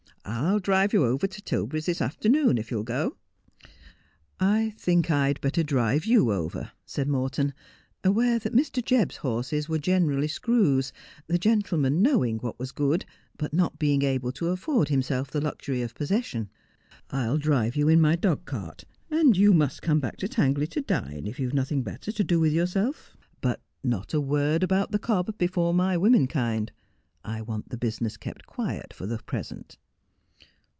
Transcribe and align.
I'll 0.23 0.59
drive 0.59 0.93
you 0.93 1.03
over 1.03 1.25
to 1.27 1.41
Tilberry's 1.41 1.87
this 1.87 2.01
afternoon, 2.01 2.57
if 2.59 2.69
you'll 2.69 2.83
go.'' 2.83 3.17
I 4.57 4.73
think 4.77 5.09
I'd 5.09 5.41
better 5.41 5.63
drive 5.63 6.05
you 6.05 6.31
over,' 6.31 6.71
said 6.85 7.07
Morton, 7.07 7.53
aware 8.03 8.37
that 8.39 8.53
Mr. 8.53 8.83
Jebb's 8.85 9.17
horses 9.17 9.67
were 9.67 9.79
generally 9.79 10.27
screws, 10.27 10.93
the 11.27 11.39
gentleman 11.39 12.01
knowing 12.03 12.37
what 12.37 12.59
was 12.59 12.71
good, 12.71 13.03
but 13.37 13.53
not 13.53 13.79
being 13.79 14.03
able 14.03 14.31
to 14.33 14.49
afford 14.49 14.89
himself 14.89 15.31
the 15.31 15.41
luxury 15.41 15.81
of 15.81 15.95
possession.' 15.95 16.49
I'll 17.09 17.37
drive 17.37 17.75
you 17.75 17.87
in 17.89 17.99
my 17.99 18.15
dog 18.15 18.45
cart, 18.45 18.83
and 19.09 19.35
you 19.35 19.53
must 19.53 19.81
come 19.81 19.99
back 19.99 20.17
to 20.17 20.27
Tangley 20.27 20.67
to 20.67 20.81
dine, 20.81 21.25
if 21.25 21.39
you 21.39 21.47
have 21.47 21.55
nothing 21.55 21.81
better 21.81 22.11
to 22.11 22.23
do 22.23 22.39
with 22.39 22.53
yourself. 22.53 23.17
But 23.41 23.59
not 23.83 24.13
a 24.13 24.21
word 24.21 24.61
about 24.61 24.91
the 24.91 24.99
cob 24.99 25.35
before 25.39 25.73
my 25.73 25.97
women 25.97 26.27
kind. 26.27 26.71
I 27.23 27.41
want 27.41 27.69
the 27.69 27.77
business 27.77 28.17
kept 28.17 28.45
quiet 28.45 28.93
for 28.93 29.07
the 29.07 29.15
1 29.15 29.23
>resent.' 29.33 29.77